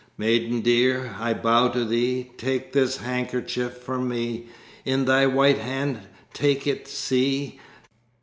[0.17, 2.31] "Maiden dear, I bow to thee!
[2.35, 4.47] Take this handkerchief from me.
[4.83, 7.59] In thy white hand take it, see!